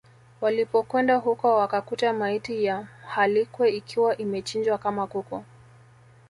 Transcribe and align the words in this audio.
Walipokwenda 0.41 1.15
huko 1.15 1.57
wakakuta 1.57 2.13
maiti 2.13 2.63
ya 2.63 2.87
Mhalwike 3.05 3.69
ikiwa 3.69 4.17
imechinjwa 4.17 4.77
kama 4.77 5.07
kuku 5.07 5.43